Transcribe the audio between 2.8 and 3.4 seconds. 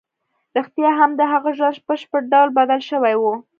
شوی و.